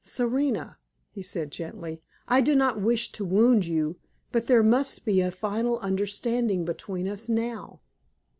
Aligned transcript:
"Serena," 0.03 0.79
he 1.11 1.21
said, 1.21 1.51
gently, 1.51 2.01
"I 2.27 2.41
do 2.41 2.55
not 2.55 2.81
wish 2.81 3.11
to 3.11 3.23
wound 3.23 3.67
you, 3.67 3.97
but 4.31 4.47
there 4.47 4.63
must 4.63 5.05
be 5.05 5.21
a 5.21 5.29
final 5.29 5.77
understanding 5.77 6.65
between 6.65 7.07
us 7.07 7.29
now." 7.29 7.81